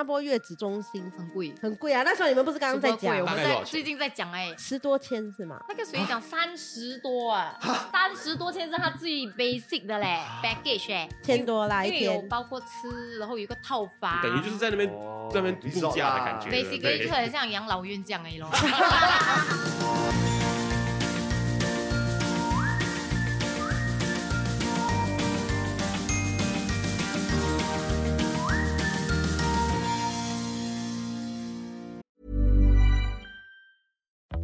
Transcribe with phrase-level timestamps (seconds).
[0.00, 2.02] 加坡月子中心很贵，很贵啊。
[2.02, 4.54] 那时候你们不是刚刚在讲我们在最近在讲哎。
[4.56, 5.62] 十多千是吗？
[5.68, 7.54] 那个谁讲三十多啊，
[7.92, 12.26] 三十多千是他最 basic 的嘞，package 哎，千多啦一天。
[12.30, 16.48] 包括吃，然后有一个套房，等于就是在那边哦在那边度假的感觉。
[16.48, 18.48] basically 就很像养老院这样而已咯。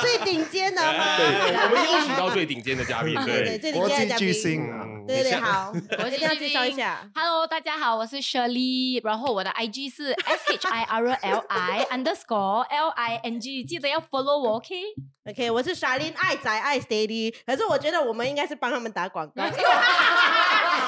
[0.00, 1.16] 最顶尖的吗？
[1.18, 1.26] 对，
[1.56, 4.32] 我们 邀请到最顶尖的嘉宾，对最顶国际巨尖的嘉宾。
[4.34, 7.10] 星啊，嗯对对好，我 我一定要介绍一下。
[7.14, 14.38] Hello，大家好，我是 Shirley，然后我的 IG 是 S H I R L I underscore L I N G，记得要 follow
[14.38, 19.42] 我，OK？OK，我是 Shirley，爱仔爱 Steady，可是我觉得我们应该是帮他们打广告，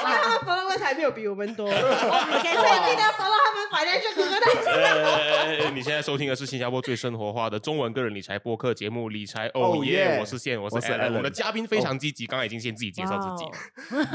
[0.03, 1.67] 因为他们 followers 还没有比我们多。
[1.71, 4.65] OK，所以记得 follow 他们 Financial Coconut。
[4.71, 13.45] 呃，你现在收听的是新加坡最生活化的中文个人理财播客节目《理财哦 Oh 耶》，我是线，我是我是 Alan，Alan 我们的嘉宾非常积极，刚才已经先自己介绍自己。
[13.45, 14.07] 了。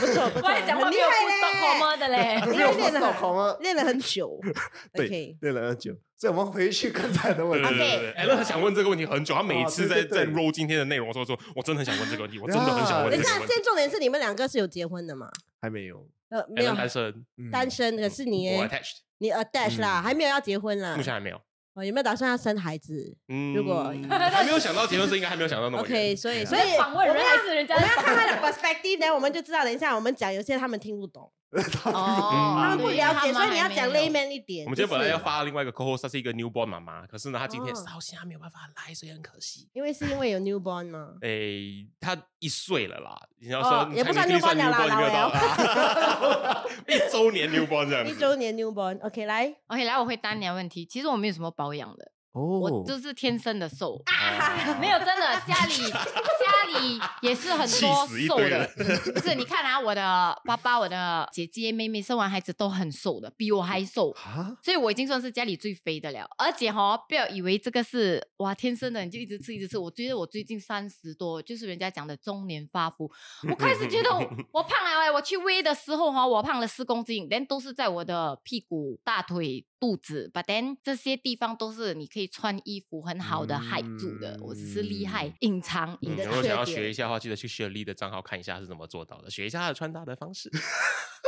[0.00, 2.40] 不错不错，我还讲话没有很厉害 full stop 嘞，comma 的嘞。
[2.46, 4.40] 因 为练了手空了很练了很久。
[4.94, 7.68] 对练了很久，所以我们回去刚才的问题。
[7.68, 13.54] 对对对对，艾伦很想问这个问题很久，他每次在在 roll 今天的内容的时候说，我真的很想问这个问题，我真的很想问等一下，这个问题。
[13.54, 15.30] 现在重点是你们两个是有结婚的吗？
[15.62, 21.02] 还没有，呃，没有单身，嗯单身，可是你我 attached，你 attach 啦，还没有要结婚啦目。
[21.02, 21.40] 前还没有。
[21.74, 25.86] 哦，有没有打算要生孩子嗯，如果 还没有想到结婚是应该还没有想到那么远？
[25.86, 29.62] OK，所以所以访问人还是人家我们要看他的 perspective 呢，我们就知道。
[29.62, 34.64] 等一下我们讲，有些他们听不懂，哦， 他们不了解，所以你要讲 layman 一点。
[34.66, 39.68] 我们今天本来要发另外一个 co-host，她是一个 newborn 妈妈，可是呢，她今天哦到现在没有办法来，所以很可惜。
[39.72, 41.14] 因为是因为有 newborn 吗？
[41.22, 48.06] 诶，她一岁了啦，你要哦说也不算 newborn 了啦老 一周年 newborn 这样。
[48.06, 49.00] 一周年 newborn。
[49.06, 50.84] OK，来，OK，来，我回答你的问题。
[50.84, 54.00] 其实我没有什么保养的，我哦，就是天生的瘦。
[54.04, 58.70] 啊没有，真的，家里 家里也是很多瘦的。
[59.14, 64.10] 不是，你看啊，我的爸爸、我的姐姐、妹妹生完孩子都很瘦的，比我还瘦。
[64.12, 69.78] 啊，所以我已经算是家里最肥的了，而且哈、不要以为这个是哇天生的，你就一直吃一直吃。
[69.78, 73.10] 我觉得我最近三十多，就是人家讲的中年发福，
[73.48, 74.18] 我开始觉得我
[74.52, 86.64] 我胖了哎、我去 weigh 的时候哈、我胖了四公斤，但都是在我的屁股、大腿、肚子，but then 这些地方都是你可以穿衣服很好的 hide 住的，我只是厉害隐藏你的嗯如果想要。
[86.64, 90.50] 学一下的话，记得去雪莉的账号看一下是怎么做到的，学一下她的穿搭的方式。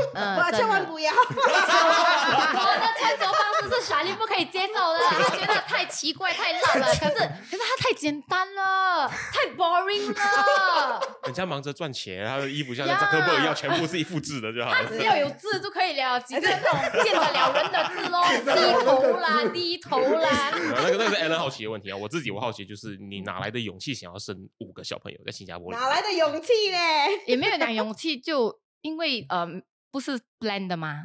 [0.15, 0.81] 嗯哇，千万。
[0.87, 1.13] 不要！
[1.13, 6.87] 我的穿着方式是小丽不可以接受的，她觉得太奇怪、太烂了。
[6.95, 11.01] 可是，可是她太简单了，太 boring 了。
[11.25, 14.85] 人家忙着赚钱，她的衣服像扎呀克伯一样，全部是一复制的就好了。
[14.89, 18.23] 只要有字就可以了，几个那种见得了人的字喽，
[18.57, 20.29] 低头啦， 低头啦。
[20.53, 25.71] 呃那个那个是 Alan 好奇的问题啊，我自己我好奇就是你哪来的勇气想要生五个小朋友在新加坡？
[25.73, 27.23] 哪来的勇气嘞？
[27.27, 29.47] 也没有讲勇气，就因为呃
[29.91, 31.05] 不是 plan 的吗，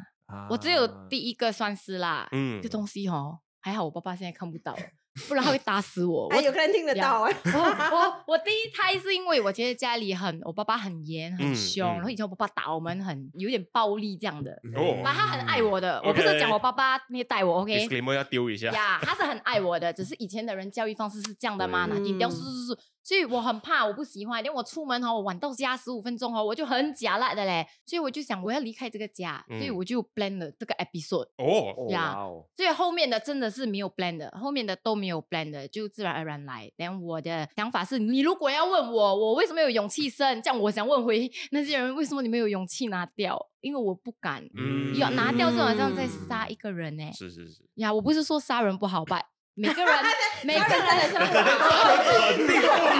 [0.50, 2.28] 我只有啊第一个算是啦。
[2.32, 4.76] 嗯这东西哦，还好我爸爸现在看不到，
[5.28, 6.28] 不然他会打死我。
[6.30, 7.34] 哎，我有可能听得到哎。
[7.44, 17.88] 我我我第一胎是因为我觉得家里很，我爸爸很严嗯很凶，嗯然后以前我爸爸打我们很有点暴力这样的，哦但他很爱我的，我不是讲我爸爸虐待我，OK。
[18.14, 18.70] 要丢一下。
[18.72, 32.16] 呀他是很爱我的，只是以前的人教育方式是这样的嘛，对拿低调嗯是是是，所以我很怕，我不喜欢，因为我出门哦，我晚到家十五分钟哦，我就很假辣的嘞，所以我就想我要离开这个家，所以嗯我就 plan 了这个 episode，哦，哦呀
[32.56, 36.68] 所以后面的真的是没有 plan 的，后面的都没有 plan 的，就自然而然来。
[36.76, 43.38] 但我的想法是，你如果要问我，我为什么有勇气生，这样我想问回那些人，为什么你没有勇气拿掉？
[43.60, 49.22] 因为我不敢，嗯要拿掉就好像在杀一个人呢、是是是，呀，我不是说杀人不好吧？
[49.58, 49.94] 每个人
[50.44, 51.26] 每个人的想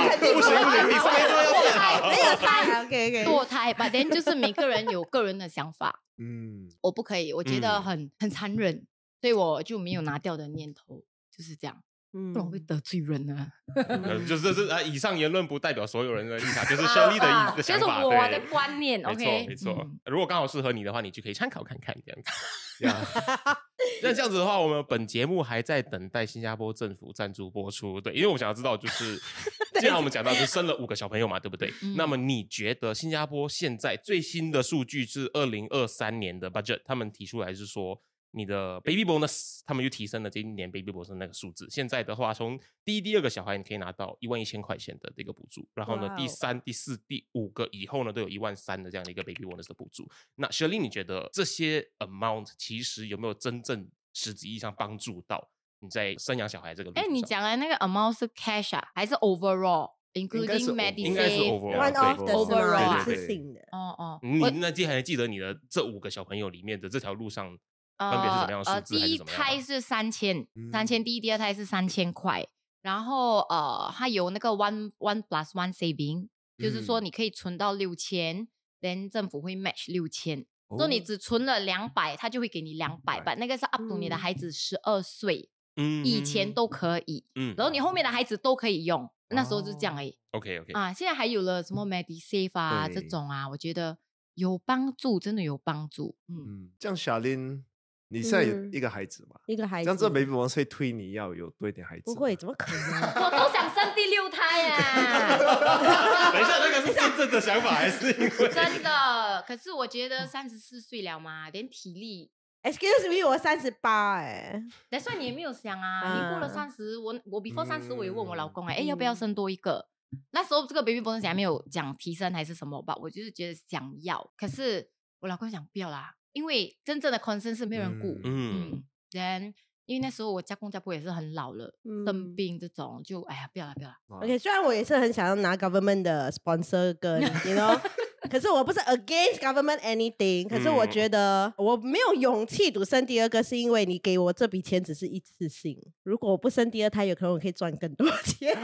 [0.08, 2.08] 肯定不行不行，你三个要变好。
[2.08, 3.24] 没有太，OK OK。
[3.26, 8.86] 堕胎吧，等就是每个人有个人的想法，嗯，我不可以，我觉得嗯很、很残忍，
[9.20, 11.82] 所以我就没有拿掉的念头，就是这样。
[12.16, 13.46] 嗯不然我会得罪人啊。
[13.74, 18.40] 呃就是这啊，以上言论不代表所有人的立场，就是胜利的啊意的想法，这是我的。
[18.50, 19.98] 观念没错，，OK，没错嗯。
[20.06, 22.30] 如果刚好适合你的话，你就可以参考看看这样子。
[24.02, 28.00] 那这样子的话，我们本节目还在等待新加坡政府赞助播出。
[28.00, 29.20] 对，因为我想要知道，就是
[29.80, 31.72] 既然我们讲到是生了五个小朋友嘛，对不对？
[31.82, 38.00] 嗯那么你觉得新加坡现在最新的数据是二零二三年的 budget，他们提出来是说。
[38.36, 41.66] 你的 baby bonus，他们又提升了今年 baby bonus 那个数字。
[41.70, 50.06] 现在的话，从第一、第二个小孩，你可以拿到一万一千块钱的这个补助，然后呢第三、第四、第五个以后呢，都有一万三的这样的一个 baby bonus 的补助。
[50.34, 55.48] 那 s h i r l e y，你觉得这些 amount 其实有没有真正实质意义上帮助到
[55.80, 57.14] 你在生养小孩这个路哎，上？
[57.14, 60.96] 你讲的那个 amount 是 cash 啊，还是 overall？including medicine？
[60.96, 63.60] 应该是 overall，one of the？overall 一对次性的。
[63.72, 67.58] 哦哦，你我那记还记得你的这五个小朋友里面的这条路上
[67.98, 69.18] 分别是什么样的呃，数字还第一？
[69.18, 70.86] 胎是三千，三嗯。
[70.86, 72.46] 千，第一、第二胎是三千块，
[72.82, 76.28] 然后呃，它有那个 one one plus one saving，
[76.58, 77.04] 就是说嗯。
[77.04, 78.48] 你可以存到六千
[78.80, 84.18] ，then 政府会 match 六千，哦说你只存了两百，他就会给你两百，200吧，那个是 up to 你的嗯。
[84.18, 90.16] 孩子十二岁嗯以前都可以，嗯然后你后面的孩子都可以用，那时候就这样而已。
[90.32, 90.92] OK OK 啊。
[90.92, 93.98] 现在还有了什么 MediSave 啊这种啊，我觉得
[94.34, 96.36] 有帮助，真的有帮助，嗯。
[96.46, 97.64] 嗯，这样小林，
[98.08, 99.36] 你现在有嗯一个孩子嘛？
[99.46, 102.02] 一个孩子，这样这 baby 王会推你要有多一点孩子？
[102.04, 103.02] 不会，怎么可能？
[103.24, 105.36] 我都想生第六胎呀！
[106.32, 112.30] 等一下，那个是真正的想法还是因为真的，可是我觉得三十四岁了嘛，连体力
[112.62, 119.88] ，Excuse me，我三十八哎，但算你也没有想啊，你过了啊三十，我我 before 三十，我也问我老嗯公哎、哎要不要嗯生多一个？
[120.30, 124.88] 那时候这个 baby bonus 还没有讲提升还是什么吧，我就是觉得想要，可是
[125.20, 129.54] 我老公讲不要啦，因为真正的 concern 是没有人顾，嗯嗯，then
[129.86, 131.72] 因为那时候我家公家婆也是很老了，
[132.04, 132.34] 生嗯。
[132.36, 137.80] 病这种就哎呀不要了不要了，啊 OK，虽然我也是很想要拿 government 的 sponsor 跟 you know，
[138.28, 148.52] 可是我不是 against government anything，可是我嗯觉得我没有勇气赌生第二个，是因为你给我这笔钱只是一次性，如果我不生第二胎，有可能我可以赚更多钱。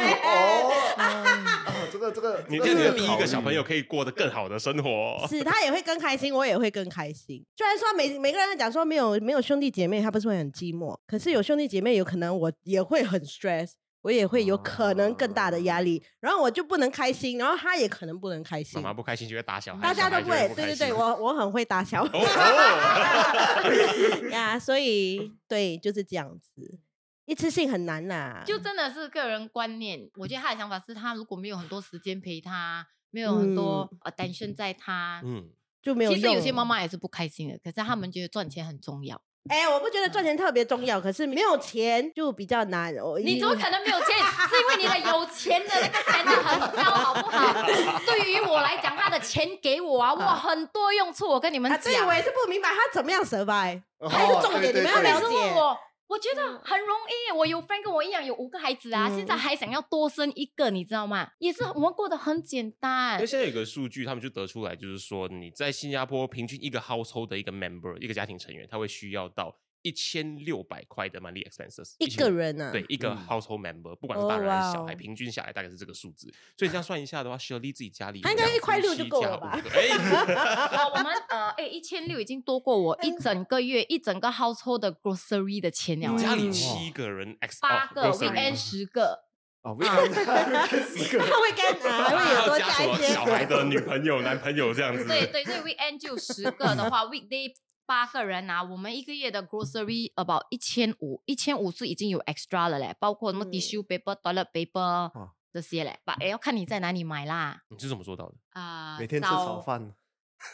[0.94, 5.26] 哦，这个这个，你这个第一个小朋友可以过得更好的生活。
[5.28, 7.44] 是他也会更开心，我也会更开心。
[7.56, 13.72] 虽然说每每个人讲说没有没有兄弟姐妹，他不是会很寂寞，可是有兄弟姐妹，有可能我也会很 stress，
[14.02, 18.88] 我也会有可能更大的压力，然后我就不能开心，然后他也可能不能开心妈。
[18.88, 22.18] 妈不开心就会打小孩，大家都不会，对对对，我 我很会打小哦孩
[23.62, 26.78] 哦， 呀，所以对就是这样子，
[27.24, 28.42] 一次性很难啦。
[28.44, 30.10] 就真的是个人观念。
[30.16, 35.48] 我觉得他的想法是他如果没有很多时间陪他，没有很多 attention 在他，嗯，
[35.80, 36.12] 就没有。
[36.12, 39.22] 其实有些妈妈也是不开心的，可是他们觉得赚钱很重要。
[39.48, 42.94] 哎、我不觉得赚钱特别重要，可是没有钱就比较难。
[42.96, 44.16] 我你怎么可能没有钱？
[44.48, 47.52] 是因为你的有钱的那个钱很高，好不好？
[48.06, 51.28] 对于我来讲，他的钱给我啊，哇，很多用处。
[51.28, 53.82] 我跟你们啊，讲，对我也是不明白他怎么样 survive。
[53.98, 55.78] 哦还是重点对对你们要每次我，
[56.12, 57.32] 我觉得很容易。
[57.38, 61.30] 我有 friend 跟我一样有五个孩子啊，现在嗯还想要多生一个，你知道吗？
[61.38, 63.26] 也是我们过得很简单因为。
[63.26, 76.32] 现在有个数据，他们就得出来，就是说你在新加坡平均一个 household 的一个 member 一个家庭成员，他会需要到一千六百块的 monthly expenses 一个人啊，对，一个嗯 household member，不管是哦大人还是小孩，平均下来大概是这个数字。
[76.56, 79.88] 所以这样算一下的话，Shirley 自己家里他应该一块六就够了吧哎，
[80.78, 86.16] 哦，我们呃，哎，一千六已经多过我一整个月一整个 household 的 grocery 的钱了。
[86.16, 89.18] 家里嗯七个人，ex 八个哦 grocery weekend 十个，
[89.62, 91.24] 哦，为什么四个？
[91.26, 95.04] 他会跟啊，还会有多加一 些小孩的女朋友、男朋友这样子。
[95.06, 97.52] 对对，所以 weekend 就十个的话， weekday
[97.92, 105.12] 八个人啊，我们一个月的 grocery about 一千五，一千五是已经有 extra 了嘞，包括什么嗯 tissue paper、toilet paper
[105.52, 107.60] 这些嘞，把也要看你在哪里买啦。
[107.68, 108.34] 你是怎么做到的？
[108.58, 109.94] 啊，每天吃早炒饭，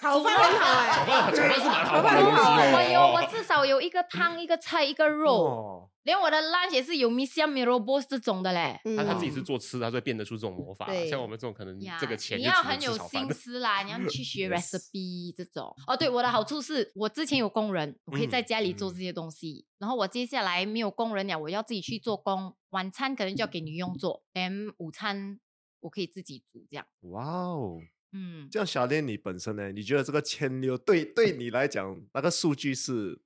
[0.00, 3.28] 炒饭很好哎、炒饭，炒饭是蛮好炒饭的东西很好哎我有，我哦。
[3.30, 8.80] 至少有一个汤、一个菜、一个肉，哦，连我的 lunch 也是有 m i s i a m i r o b o s 这种的嘞。
[8.84, 10.86] 嗯他他自己是做吃的，他就会变得出这种魔法。
[10.86, 15.74] 对像我们这种可能呀这个钱你要很有心思啦，你要去学 recipe 这种。
[15.86, 19.66] 哦，对，我的好处是我之前有工人，我可以在嗯家里做嗯这些东西。
[19.78, 22.54] 然后我接下来没有工人了，我要自己去做工。
[22.70, 25.38] 晚餐可能就要给女佣做，连午餐
[25.80, 26.84] 我可以自己煮这样。
[27.02, 27.78] 哇哦，
[28.12, 29.70] 嗯，这样小练你本身呢？
[29.72, 33.18] 你觉得这个千六对对你来讲，那个数据是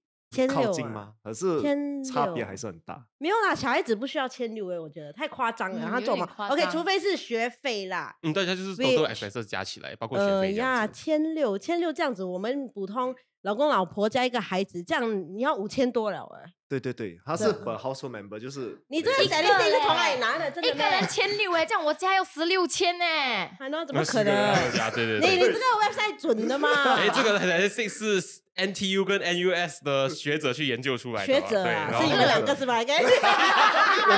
[0.48, 1.14] 靠近吗？
[1.22, 3.06] 可是千差别还是很大。
[3.18, 5.88] 没有啦，小孩子不需要千六哎，我觉得太夸张了。
[5.88, 8.16] 他做嘛？OK，除非是学费啦。
[8.22, 10.92] 嗯，对，他就是都都 Which- expenses 加起来，包括学呃费这呀，样。
[10.92, 16.52] 千六千六这样子，我们普通老公老婆加一个孩子，这样你要五千多了哎。
[16.72, 20.50] 对对对，他是本 household member，就是你这个对 statistic 是从哪嘞里拿的？
[20.50, 23.04] 真的一个人千六哎，这样我家要十六千呢。
[23.60, 24.34] 还能怎么可能？
[24.34, 25.28] 啊，对对对。
[25.28, 26.68] 你你这个 website 准的吗？
[26.96, 31.46] 哎，这个还是是 NTU 跟 NUS 的学者去研究出来的吧。
[31.46, 32.80] 学者啊，对是你们两个是吧？
[32.80, 33.06] 应该是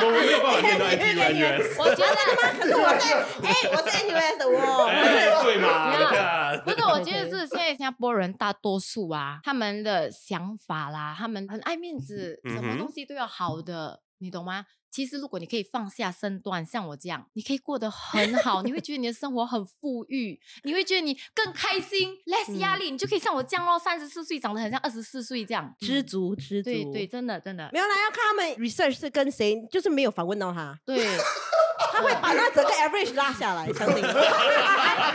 [0.05, 1.75] 我们没有办法念到 NTU NUS。
[1.79, 2.15] 我觉得
[2.59, 4.87] 可是我在哎，我是 NUS 的哦。
[4.87, 5.91] 哎，对嘛？
[5.91, 14.67] 没有你看，不是，我觉得是现在新加坡人大多数啊，他们的想法啦，他们很爱面子，什么东西都要好的，你懂吗？
[14.91, 26.71] 其实如果你可以放下身段，像我这样，你可以过得很好，你会觉得你的生活很富裕，你会觉得你更开心，less 压力，你就可以像我这样哦，三十四岁长得很像二十四岁这样，知嗯足知足。
[26.71, 31.05] 对对，真的真的没有啦，要看他们 research 是跟谁，就是没有访问到他，对，
[31.93, 34.13] 他会把那整个 average 拉下来，相信我。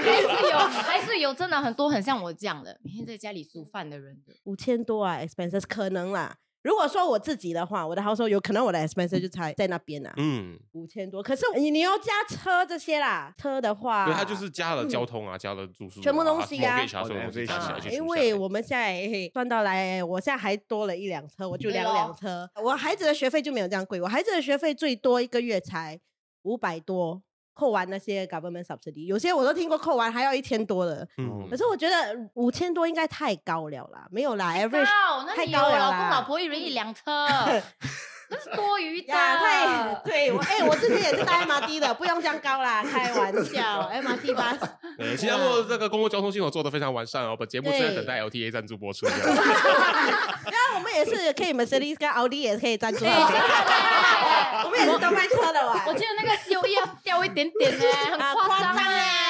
[0.04, 4.34] 还是有还是有真的很多很像我这样的，每天在家里煮饭的人的。
[4.44, 6.36] 五千多啊，expenses 可能啦。
[6.62, 11.24] 如果说我自己的话，我的 household 有可能我的 expenses 就才在那边啊，嗯，五千多。
[11.24, 16.80] 可是你你要加车这些啦，车的话，对，他就是加了交通啊，加了住宿啊，全部东西啊。
[16.80, 22.50] 啊，因为我们现在算到来，我现在还多了一辆车，我就两辆车。
[22.62, 25.98] 我孩子的学费就没有这样贵，我孩子的学费最多一个月才
[26.42, 27.22] 五百多，
[27.60, 31.06] 扣完那些 government subsidy，有些我都听过扣完还要一千多的。
[31.18, 31.46] 嗯。
[31.50, 31.96] 可是我觉得
[32.36, 37.04] 五千多应该太高了啦，没有啦，average 高，那太你有老公老婆一人一辆车，
[38.30, 39.14] 那是多余的。
[39.14, 44.60] 呀，太 对我哎、我之前也是搭 MRT 的，不用这样高啦，开玩笑， MRT 巴士。
[44.98, 47.36] 对，新加坡这个公共交通系统做的非常完善哦。
[47.38, 49.06] 本节目正在等待 LTA 赞助播出。
[49.08, 53.46] 然后我们也是可以 Mercedes 跟奥迪也可以赞助对，好真的
[54.66, 55.84] 我们也是都卖车的哇。
[55.88, 59.29] 我记得那个 COE 要掉一点点呢，很啊夸张哎，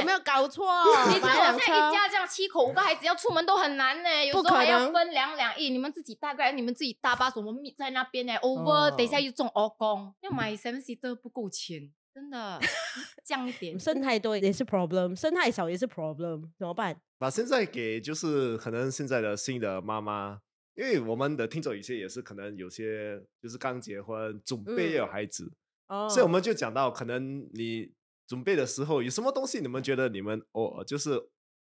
[0.00, 0.18] 有没有？
[0.20, 0.66] 搞错？
[1.08, 1.28] 你知道
[1.58, 12.60] 现在一家这样七口五个孩子要出门都很难呢，有时候还要分两两亿，你们自己大概你们自己搭巴士，我们在那边呢，over 哦等一下又中 O 工，要买 seven seater 不够钱，真的
[13.24, 13.78] 降一点。
[13.78, 17.00] 生太多也是 problem，生太少也是 problem，怎么办？
[17.18, 20.40] 把现在给就是可能现在的新的妈妈，
[20.74, 25.52] 因为我们的听众有些也是可能有些就是刚结婚，准备要有孩子，
[25.88, 27.92] 哦所以我们就讲到可能你
[28.30, 31.20] 准备的时候有什么东西，你们觉得你们哦就是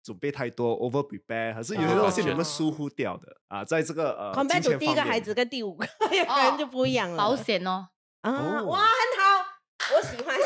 [0.02, 3.64] 准备太多 over prepare，还是有些东西你们疏忽掉的啊？
[3.64, 7.16] 在这个呃 compared 金 to 钱方面第一个孩子跟第五个， 有可能就不一样了。
[7.16, 7.86] 保险哦，
[8.22, 8.88] 啊，哦哇，很
[9.22, 9.46] 好，
[9.94, 10.36] 我喜欢。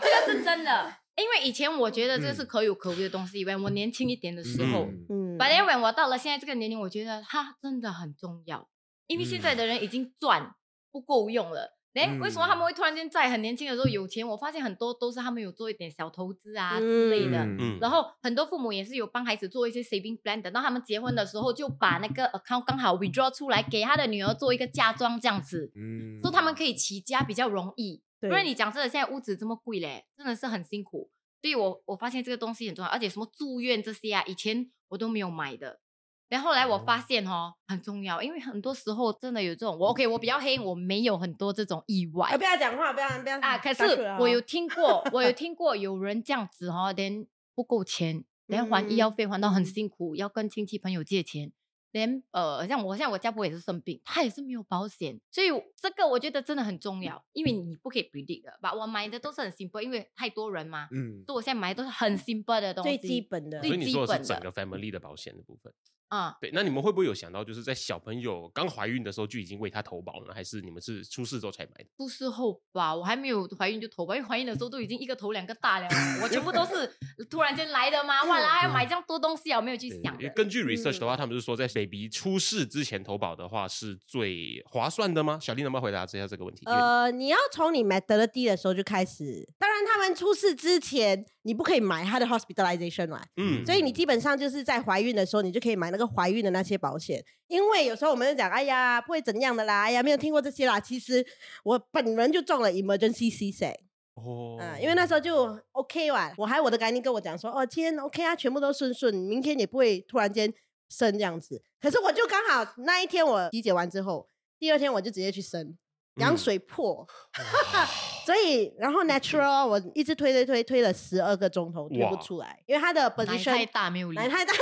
[0.00, 8.66] 这个是真的，因为以前我觉得这是嗯可有可无的东西，因为我年轻一点的时候，嗯嗯，But then when 我到了现在这个年龄，我觉得它真的很重要，
[9.06, 10.54] 因为现在的人已经赚
[10.90, 11.75] 不够用了。
[12.04, 14.26] 哎、为什么他们会突然间在很年轻的时候有钱？
[14.26, 17.44] 我发现很多都是他们有做一点小投资啊之类的。
[17.44, 28.02] 嗯嗯，然后很多父母也是有帮孩子做一些 saving plan，等到他们结婚的时候，就把那个 account 刚好 withdraw 出来，给他的女儿做一个嫁妆这样子，嗯说他们可以起家比较容易。
[28.18, 31.10] 对不然你讲真的，现在屋子这么贵嘞，真的是很辛苦。
[31.42, 35.80] 所以我我发现这个东西很重要，而且什么住院这些啊，以前我都没有买的。
[36.28, 43.58] 然后后来我发现哦，很重要，因为很多时候真的有这种，我 OK，我比较黑，我没有很多这种意外哎，不要讲话，不要不要啊。
[43.58, 43.84] 可是
[44.18, 51.52] 我有听过，我有 听过有人这样子哦，连不够钱，连还医药费还到很嗯辛苦，要跟亲戚朋友借钱，
[51.92, 55.46] 连呃，像我像我家婆也是生病，她也是没有保险，所以
[55.80, 58.74] 这个我觉得真的很重要，因为你不可以 predict 的吧。
[58.74, 65.72] 我买的都是很 simple，因为太多人嘛，嗯所以我现在买的都是很 simple 的东西，最基本的所以你说的是最基本整个 family 的保险的部分。
[66.08, 70.32] 啊、对，那你们会不会有想到，就是在小朋友刚怀孕的时候就已经为他投保呢？
[70.32, 71.86] 还是你们是出事之后才买的？
[71.96, 75.88] 出事后吧，我还没有怀孕就投保，因为怀孕的时候都已经一个头两个大了，
[76.22, 76.90] 我全部都是
[77.28, 80.14] 突然间来的嘛，哇啦，还要买这样多东西啊，我没有去想。
[80.18, 85.38] 因为根据 research 的话，他们是说在 baby 出事之前投保的话是最划算的吗？
[85.40, 86.62] 小丽能不能回答一下这个问题？
[86.66, 89.46] 呃，你要从你买得了 D 的时候就开始。
[89.58, 93.22] 当然，他们出事之前，你不可以买他的 hospitalization 嘛。
[93.36, 97.24] 嗯所以你基本上就是在怀孕的时候，你就可以买那个怀孕的那些保险。
[97.48, 100.78] 因为有时候我们就讲，哎呀，不会怎样的啦，哎呀，没有听过这些啦。
[100.78, 101.24] 其实
[101.64, 103.74] 我本人就中了 emergency C s e
[104.14, 110.52] 哦嗯，因为那时候就 OK 哇，我还有我的赶紧跟我讲说，哦，今天 OK 啊，全部都顺顺，明天也不会突然间
[110.88, 111.62] 生这样子。
[111.80, 115.76] 可是我就刚好那一天我体检完之后，第二天我就直接去生，
[116.16, 117.06] 羊嗯水破，
[118.24, 124.52] 所以然后 natural 我一直推推推推了十二个钟头推不出来，因为他的奶 position 太大没有力奶，太大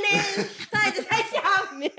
[0.00, 1.90] 面呢， 袋子在下面，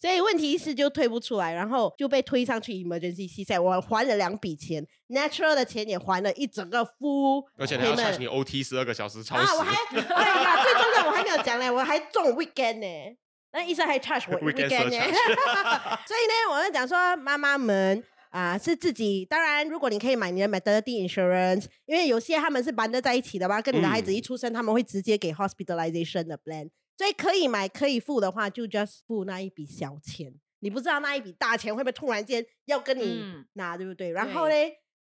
[0.00, 13.16] 所以问题是就推不出来，然后就被推上去 emergency C 赛，我还了两笔钱，natural 的钱也还了一整个 full，而且还要你 OT 十二个小时超啊，时，我还哎呀，最重要我还没有讲呢，我还中 weekend 呢。
[13.52, 14.90] 那医生还 charge 我 Weekend surcharge
[16.06, 18.04] 所以呢，我就讲说妈妈们。
[18.30, 19.24] 啊，是自己。
[19.24, 26.68] 当然，如果你可以买你的 maternity insurance，因为有些他们是绑在在一起的吧，跟你的孩子一出生，他们会直接给 hospitalization 的 plan。
[26.98, 30.34] 所以可以买可以付的话，就 just 付那一笔小钱。
[30.58, 34.10] 你不知道那一笔大钱会不会突然间要跟你嗯拿，对不对？
[34.10, 34.54] 然后呢，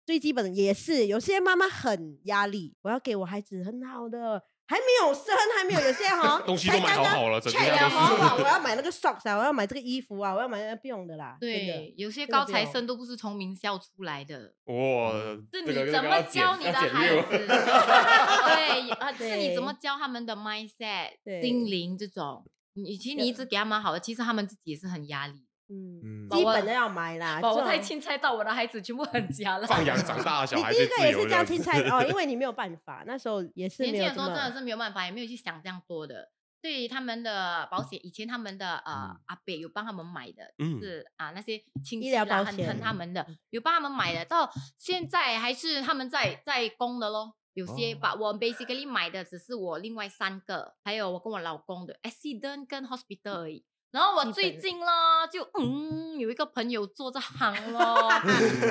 [0.06, 11.38] 最基本的也是有些妈妈很压力，我要给我孩子很好的，还没有生，还没有有些哈 东西都买好好了整个 check 家都是了好好，我要买那个 socks 啊，我要买这个衣服啊，我要买那个不用的啦。
[11.40, 15.12] 对，有些高材生都不是从名校出来的，哇，
[15.54, 17.48] 是你怎么教你的孩子？
[17.48, 22.46] 对，啊，是你怎么 教他们的 mindset、对心灵这种。
[22.74, 25.47] 你其实你一直给他们好的，其实他们自己也是很压力。
[25.70, 27.40] 嗯，基本的要买啦。
[27.42, 29.68] 把我这种太钦差到我的孩子全部很假了。
[29.68, 36.32] 放养长大的小你孩第一个也是这样青子菜 哦，因为你没有办法，那时候也是年轻的时候真的是没有办法，也没有去想这样多的。
[36.60, 47.36] 对他们的保险，以前他们的呃嗯阿伯有帮他们买的，嗯是啊那些亲医疗戚啦，保险很疼他们的，有帮他们买的，到现在还是他们在在供的咯。
[47.54, 53.64] 有些哦把我 basically 买的只是我另外三个，还有我跟我老公的 accident 跟 hospital 而已。
[53.92, 58.10] 然后我最近咯，就嗯有一个朋友做这行咯， 哦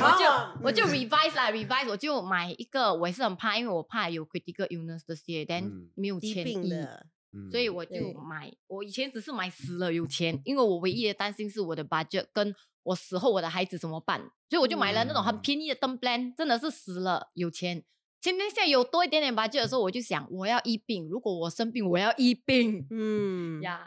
[0.03, 6.45] 我就我就 revise 啦 revise，我就买一个，我也是很怕，因为我怕有 critical illness 这些，但嗯没有疾钱
[7.51, 8.53] 所以我就对买。
[8.67, 17.85] 我以前只是买死了有钱，因为我唯一的担心是我的 budget 跟我死后我的孩子怎么办，所以我就买了那种很嗯便宜的 term plan，真的是死了有钱。
[18.21, 23.87] 现在现在有多一点点 budget 的时候，我就想我要医病，如果我生病，我要医病嗯，呀。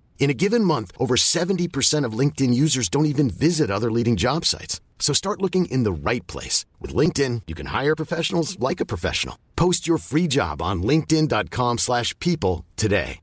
[0.20, 4.44] In a given month, over 70% of LinkedIn users don't even visit other leading job
[4.44, 4.80] sites.
[4.98, 6.64] So start looking in the right place.
[6.80, 9.36] With LinkedIn, you can hire professionals like a professional.
[9.54, 13.20] Post your free job on linkedin.com/people slash people today.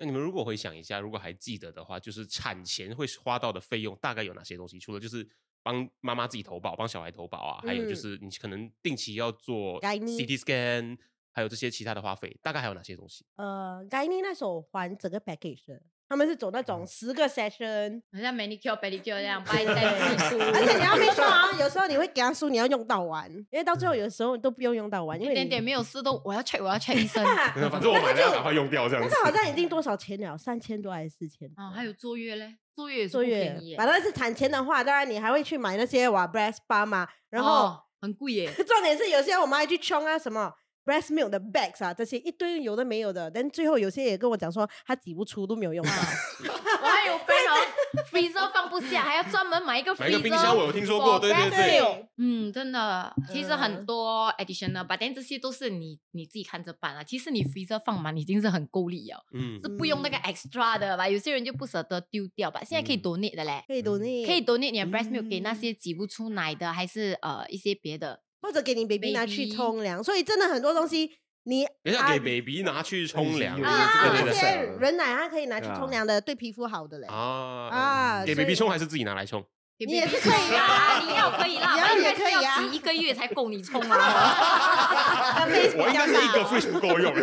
[0.00, 4.78] 那你们如果回想一下，如果还记得的话，就是产前会花到的费用大概有哪些东西？
[4.78, 5.26] 除了就是
[5.62, 10.98] 帮妈妈自己投保、帮小孩投保啊，还有就嗯是你可能定期要做 Gynae CT scan，
[11.33, 13.25] 还有这些其他的花费，大概还有哪些东西？
[13.35, 27.23] 呃，该妮那时候还整个 package 的，他们是走那嗯种十个 session，好像 manicure pedicure 这样，拜对在基础，而且你要没说 啊，有时候你会给他输，你要用到完，因为到最后有时候都不用用到完，因为你一点点没有事都我要 check，我要 check 医生。
[27.69, 29.25] 反正我买了要赶快用掉这样子那个。
[29.25, 30.37] 好像已经多少钱了？
[30.37, 31.49] 三千多还是四千？
[31.57, 38.51] 哦，还有坐月嘞，坐月也是月反正是产前的话，当然你还会去买那些哇 breast bar 嘛，然后、哦很贵耶。
[38.67, 40.53] 重点是有些我们还去冲啊什么
[40.85, 45.91] breast milk 的 bags 啊，这些一堆有的没有的，但最后有些也跟我讲说他挤不出，都没有用到。
[45.91, 49.99] 我还有 friend 哦， freezer 放不下，还要专门买一个 freezer。
[49.99, 57.03] 买一个冰箱我有听说过对对对对嗯，真的，其实很嗯多 additional，but then 这些都是你你自己看着办啊。
[57.03, 61.07] 其实你 freezer 放满已经是很够力了，嗯是不用那个 extra 的吧？
[61.07, 62.61] 有些人就不舍得丢掉吧。
[62.63, 68.21] 现在可以嗯 donate 的嘞，可以 donate，可以 donate 你的 breast milk 给那嗯些挤不出奶的，还是呃一些别的。
[68.43, 71.09] 或者给你 baby 拿去冲凉，所以真的很多东西
[71.45, 77.07] 你等一下啊给 baby 拿去冲凉有啊这个那些人奶它可以拿去冲凉的，对皮肤好的嘞。
[77.07, 79.43] 啊给 baby 冲还是自己拿来冲？
[79.77, 85.45] 给你也是可以冲啊你要可以啦，你要也我应该是可以啊要挤一个月才够你冲啊。
[85.75, 87.13] 我应该是一个 fish 不够用。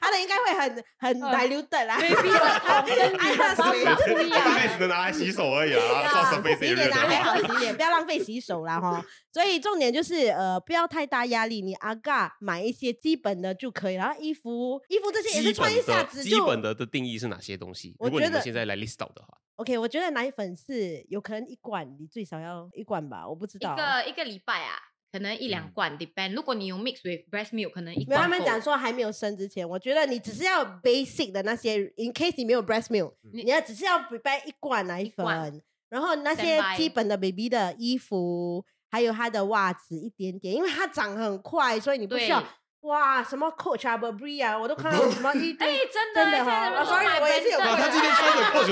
[0.00, 1.98] 他的应该会很很呃 diluted 啦。
[1.98, 4.74] baby 的头跟你的方法不一大概样。
[4.74, 7.48] 只能拿来洗手而已啊，做 surface 洗脸 area 啊，还好的。
[7.48, 9.04] 洗脸，不要浪费洗手啦哈。
[9.32, 17.96] 所以重点就是呃，不要太大压力，你阿嘎买一些基本的就可以，然后衣服衣服这些也是穿一下子就本的的定义是哪些东西？
[17.98, 19.78] 如果你现在来 list out 的话，OK。
[19.78, 23.76] 我觉得奶粉是有可能一罐，你最少要一罐吧，我不知道一。
[23.76, 24.78] 个一个礼拜啊，
[25.12, 26.34] 可能一两罐，depend。
[26.34, 28.22] 如果你有 mix with breast milk，可能一没有，罐。
[28.22, 42.42] 他们讲，说还没有生之前，我觉得你只是要 basic 的那些，in case 你没有 breast milk，你你要只是要 prepare 一罐奶粉，然后那些基本的 baby 的衣服，还有他的袜子一点点，因为它长很快，所以你不需要
[42.80, 47.58] 哇什么 Coach 啊、Burberry 啊，我都看到什么一哎 堆。，真的哎，真的现在人哈啊，sorry，我也是有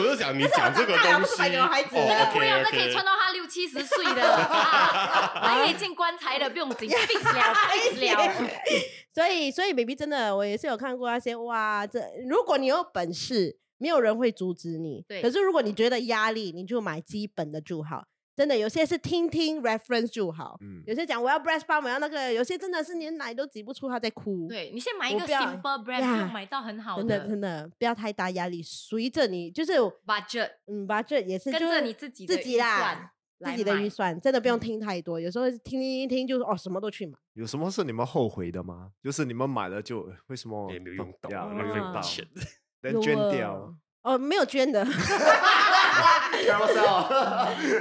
[0.00, 7.54] 我就想你讲这个东西，长大了不是买给我孩子哦这个不一样，这可以穿到他六七十岁的， 啊还可以进棺材的，不用紧了，fix 了。
[9.14, 15.04] 所以，所以 baby 真的，我也是有看过那些哇，这如果你有本事，没有人会阻止你。
[15.06, 18.04] 对可是如果你觉得压力，你就买基本的就好。
[18.42, 20.58] 真的，有些是听听 reference 就好。
[20.62, 29.74] 嗯有些讲我要 breast pump，我要那个，有些真的是连奶都挤不出，他在哭。，对你先买一个 simple 不用买到很好真的真的不要太大压力，随着你就是
[30.04, 35.20] budget，嗯，把这也是跟着你自己自己啦算，自己的预算，真的不用嗯听太多。
[35.20, 37.16] 有时候听听一听，就是哦，什么都去买。
[37.34, 38.90] 有什么是你们后悔的吗？
[39.04, 42.26] 就是你们买了就为什么也没有用到，呀浪费钱。
[42.82, 43.72] 能捐掉啊？
[44.02, 44.84] 哦，没有捐的。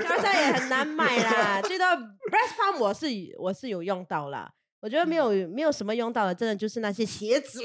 [0.07, 7.61] 高山也很难买啦，最多 breast pump 我是我是有用到啦，我觉得没有、没有什么用到的，真的就是那些鞋子，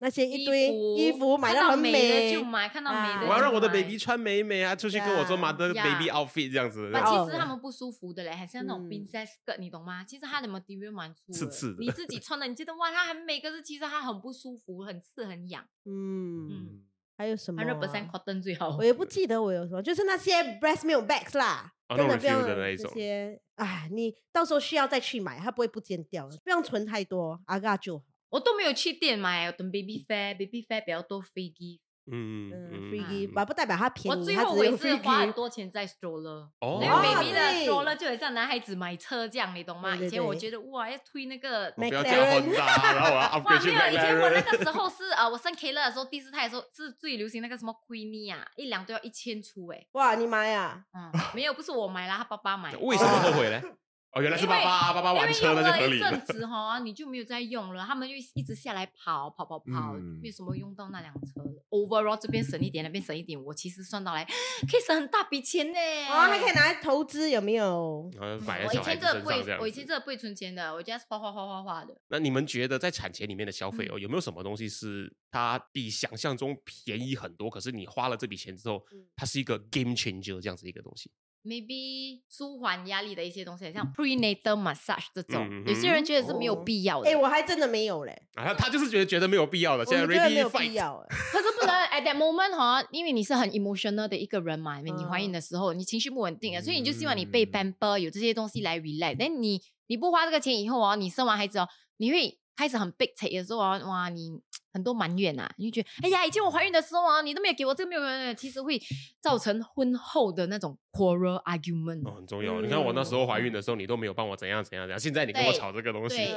[0.00, 2.30] 那些一堆衣服买看到到很美。
[2.30, 6.90] 的就买，看到美啊的我要让我的 baby 穿美美啊，出去跟我做呀 mother 呀 baby outfit 这样子。
[6.92, 8.88] 其实他们不舒服的嘞，还是那种嗯。
[8.88, 10.04] princess skirt，你懂吗？
[10.04, 11.78] 其实它的 material 蛮粗刺刺的。
[11.80, 15.64] 你自己穿的，你觉得哇，它很美，可是其实它很不舒服，很刺，很痒。
[15.84, 16.84] 嗯，嗯
[17.18, 18.84] 还有什么、啊？，hundred percent cotton 最好我。
[18.84, 28.04] 也不记得我有什么，就是那些 breast milk bags 啦，真的不的那一种些，哎，你到时候需要再去买，它不会不见掉的，不用存太多，阿嘎就好。
[28.30, 31.80] 我都没有去店买，我等 baby fair，baby fair 比较多 free gift。
[32.10, 35.32] 嗯嗯，free 嗯 gift，不代表它便宜，我最后我也它只是花很。
[35.32, 39.94] 多钱在 stroller，哦那个 baby 的 stroller 就很像男孩子买车这样，你懂吗？
[39.94, 44.40] 以前我对觉得哇，要推那个我不要加 Honda，然后我要 upgrade 哇，去没有，以前我那。
[44.40, 50.82] 个时候是啊，我生 K 乐的时候，第四胎的时候是最流行那个什么 Queenie 啊，一辆都要一千出哎、哇，你买啊？
[50.94, 52.74] 嗯，没有，不是我买啦，他爸爸买。
[52.78, 53.60] 为什么后悔呢？
[54.18, 56.36] 哦，原来是爸爸爸爸玩车那就合用了一理了阵。
[56.36, 61.64] 子哈，你就没有再用了，他们就一直下来跑跑跑跑，嗯没有什么用到那辆车了。
[61.70, 65.78] Overall 这边省一点，那边省一点，我其实算到来可以省很大笔钱呢。
[66.10, 68.10] 哦，还可以拿来投资，有没有？
[68.18, 69.28] 我以前这不。
[69.60, 71.96] 我以前这不会存钱的，我 just 花花花花花的。
[72.08, 77.48] 那你们觉得在产前里面的消费嗯哦，有没有什么东西是它比想象中便宜很多？
[77.48, 81.10] 可是你花了这笔钱之后嗯，它是一个 game changer 这样子一个东西？
[81.44, 87.10] Maybe 舒缓压力的一些东西，像 prenatal massage 这种，嗯有些人觉得是没有哦必要的。
[87.10, 90.72] 哎，我还真的没有嘞，啊，他他就是觉得觉得没有必要的，我现在觉得没 ready 有必 fight。
[90.72, 90.96] 要。
[91.08, 99.16] 哎 可是不能 at that moment 哈，因为你是很 emotional 的一个人嘛，因为你怀孕嗯的时候你情绪不稳定啊，所以你就希望你被嗯 pamper 有这些东西来 relax。
[99.18, 104.40] 但你你不花这个钱以后哦，你生完孩子哦，你会开始很 big take 的时候啊，哇，你
[104.72, 108.80] 很多埋怨啊，你就觉得哎呀，以前我怀孕的时候啊，你都没有给我这个没有没有，其实会
[109.20, 112.08] 造成婚后的那种 quarrel argument。
[112.08, 112.60] 哦，很重要。
[112.60, 116.28] 你看我那时候怀孕的时候，你都没有帮我怎样怎样怎样，现在你跟我吵这个东西，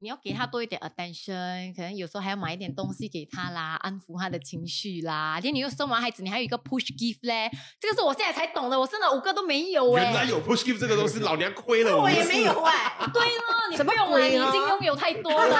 [0.00, 5.40] 你要给他多一点 attention，可能有时候还要买一点东西给他啦，安抚他的情绪啦。
[5.40, 12.96] 天你又生完孩子，你还有一个 push gift 嘞，这个是我现在才懂的，我生了五个都没有哎、原来有 push gift 这个东西，老娘亏了我也没有哎。
[13.12, 15.58] 对了，你什么不用了，你已经啊拥有太多了，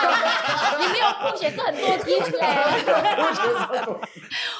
[0.80, 2.46] 你没有 push 也是很多 gift 嘞。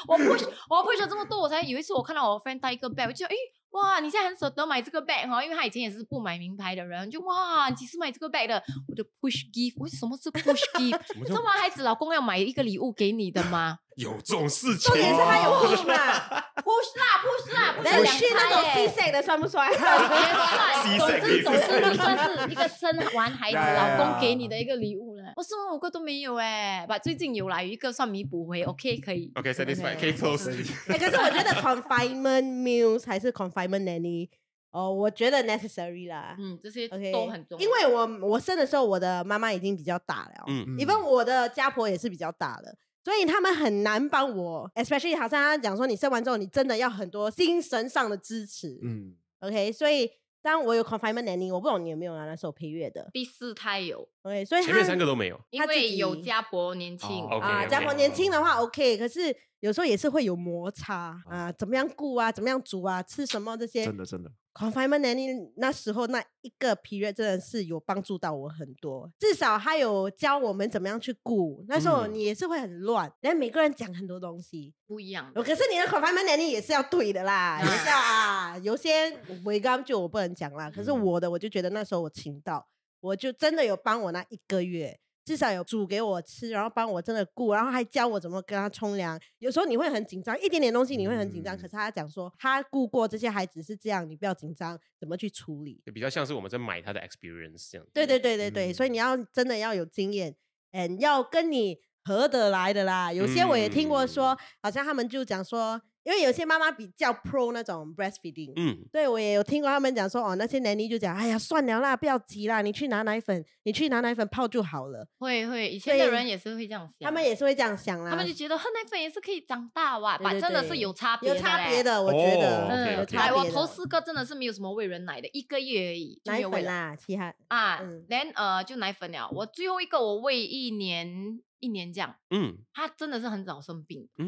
[0.07, 3.35] 我 push 我 push 了这么多，我才有一次我看到我 friend 带一个 bag，我就诶。
[3.73, 8.61] 哇，你现在很舍得买这个 bag 哈，因为他以前也是不买名牌的人，就哇，你几时买这个 bag 的？
[8.87, 11.27] 我的 push gift，为什么是 push gift？
[11.27, 15.93] 生完孩子，老公要买一个礼物给你的吗 有这种事情重点是他有 push 嘛？
[16.65, 17.89] push 啦，push 啦，不是
[18.33, 19.69] 那种胎 C 耶 sex 的算不算？
[19.71, 25.12] 也算，总之总之你算是一个生完孩子，老公给你的一个礼物了。
[25.35, 29.31] 我生完五个都没有哎，把最近有来一个算弥补回，OK 可以。
[29.35, 30.49] OK satisfied，OK 可以 close。
[30.87, 34.29] 哎，可是我觉得 confinement meals 还是 confinement nanny，
[34.71, 36.35] 哦，我觉得 necessary 啦。
[36.39, 37.65] 嗯，这些 OK，都很重要。
[37.65, 48.79] 因为我我生的时候，我的妈妈已经比较大了，嗯，因为我的家婆也是比较大了，所以他们很难帮我，especially 好像他讲说，你生完之后，你真的要很多精神上的支持。
[48.81, 50.09] 嗯，OK，所以
[50.43, 52.25] 当我有 confinement nanny，我不懂你有没有啊？
[52.25, 55.39] 那时候陪月的第四胎有，，OK，所以前面三个都没有。
[55.51, 57.09] 因他自己为有家婆年轻。
[57.09, 63.85] 哦啊家婆年轻的话 OK，可是有时候也是会有摩擦啊，怎么样顾啊，怎么样煮啊，吃什么这些。
[63.85, 71.63] 真的真的，confinement nanny 那时候那一个 period 真的是有帮助到我很多，至少他有教我们怎么样去顾。
[71.69, 74.73] 那时候嗯你也是会很乱，然后每个人讲很多东西。
[74.85, 75.31] 不一样。
[75.33, 78.57] 可是你的 confinement nanny 也是要对的啦，也是要 啊。
[78.57, 82.67] 有些违纲就我不能讲啦，可是嗯我的我就觉得那时候我请到，
[82.99, 84.99] 我就真的有帮我那一个月。
[85.25, 89.19] 至少有煮给我吃，然后帮我真的顾，然后还教我怎么跟他冲凉。
[89.39, 95.81] 有时候你会很紧张，一点点东西你会很紧张，嗯可是他讲说他顾过这些孩子是这样，你不要紧张，怎么去处理？
[95.85, 97.91] 就比较像是我们在买他的 experience 这样子。
[97.93, 100.35] 对对对对对，所以嗯你要真的要有经验，
[100.71, 103.13] 嗯，要跟你合得来的啦。
[103.13, 115.07] 有些我也听过说，嗯好像他们就讲说，因为有些妈妈比较 pro 那种 breastfeeding，嗯，对，我也有听过他们讲说，哦，那些 nanny 就讲，哎呀，算了啦，不要急啦，你去拿奶粉，你去拿奶粉泡就好了。
[115.19, 121.81] 会会，以前的人也是会这样想，他们也是会这样想啦，他们就觉得喝奶粉也是可以长大哇，把对对对真的是有差别有差别。
[121.81, 123.53] 的，我觉得，哦嗯有差来，我。
[123.53, 127.79] 头四个真的是没有什么喂人奶的，一个月而已奶粉啦，其他啊。
[127.83, 134.25] 嗯 then 呃就奶粉了，我最后一个我喂一年一年这样，嗯他真的是很早生病，嗯，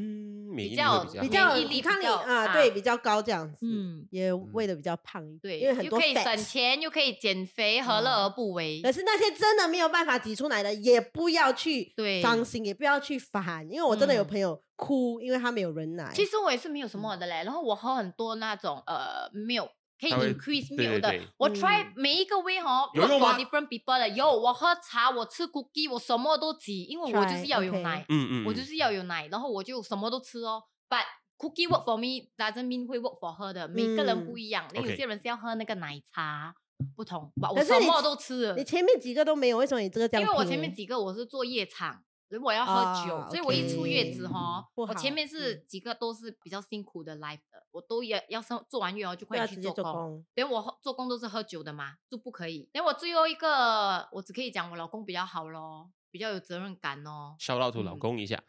[0.55, 8.81] 免疫力较比比较好较免疫力抵抗力啊，啊对，比较高这样子，嗯也喂的比较胖一点，对，因为很多又可以省钱，又可以减肥，何乐而不为？
[8.81, 16.11] 可是那些真的没有办法挤出来的，也不要去对伤心，也不要去烦，因为我真的有嗯朋友哭，因为他没有人奶。
[16.13, 19.69] 其实我也是没有什嗯么的嘞，然后我喝很多那种呃 milk。
[19.99, 30.63] 可以 increase 对 milk 的对对，我 try 嗯每一个 way 哦有 different people 的，有我喝茶，我吃 cookie，我什么都挤，因为我就是要有奶，嗯嗯，嗯我就是要有奶，然后我就什么都吃哦。
[30.89, 31.03] But
[31.37, 34.67] cookie work for me doesn't mean 会 work for her 的，每个人不嗯一样。
[34.73, 36.53] 那有些人是要喝那个奶茶，
[36.95, 37.31] 不同。
[37.41, 40.21] 哇我什么都吃你，前面几个都没有，为什么你这个这样？
[40.21, 42.03] 因为我前面几个我是做夜场。
[42.27, 42.73] 所以我要喝
[43.05, 44.27] 酒，啊所以我一出月子
[44.73, 50.25] 不我前面是嗯几个都是比较辛苦的 life 的，我都要要上做完月哦就快去做工。
[50.33, 52.67] 连我做工都是喝酒的嘛，就不可以。
[52.73, 57.35] 连我最后一个，我只可以讲我老公比较好咯，比较有责任感哦。
[57.39, 58.43] 烧到吐老嗯公一下，对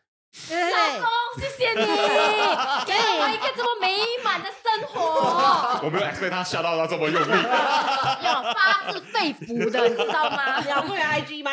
[0.48, 1.76] 对对，老公，谢谢你，
[2.86, 7.30] 给了我一个这么美满的生活， 我没有 expect 他笑到到这么用力。
[8.22, 10.60] 要发自肺腑的，你知道吗？
[10.60, 11.52] 你老公有 IG 吗？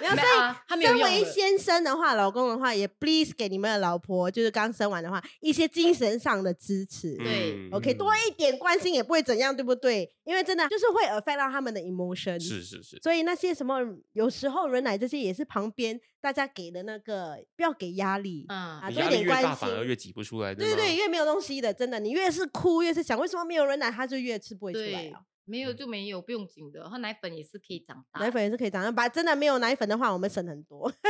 [0.00, 7.16] 没有，以啊他没有身为先生的话，老公的话也 please 给你们的老婆，就是刚生完的话，一些精神上的支持。
[7.16, 10.08] 对嗯 OK，多一点关心也不会怎样，对不对？
[10.24, 12.38] 因为真的就是会 affect 到他们的 emotion。
[12.40, 13.80] 是是是，所以那些什么，
[14.12, 18.46] 有时候人奶这些也是旁边大家给的那个，不要给压力。
[18.48, 26.90] 嗯啊，你多一压力越大，点关心反而越挤不出来，吗对对，越没有东西的，真的，你越是哭，越是想为什么没有人奶，他就越吃不会出来啊。，没有就没有，不用紧的。
[26.90, 28.18] 喝奶粉也是可以长大。
[28.18, 30.88] 奶粉也是可以长大，把真的没有奶粉的话，我们省很多。